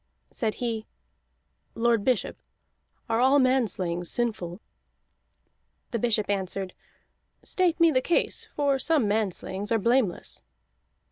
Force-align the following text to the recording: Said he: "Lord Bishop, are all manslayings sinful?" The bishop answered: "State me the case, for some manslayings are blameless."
Said 0.31 0.55
he: 0.55 0.87
"Lord 1.75 2.03
Bishop, 2.03 2.41
are 3.07 3.19
all 3.21 3.37
manslayings 3.37 4.09
sinful?" 4.09 4.59
The 5.91 5.99
bishop 5.99 6.27
answered: 6.27 6.73
"State 7.43 7.79
me 7.79 7.91
the 7.91 8.01
case, 8.01 8.47
for 8.55 8.79
some 8.79 9.07
manslayings 9.07 9.71
are 9.71 9.77
blameless." 9.77 10.41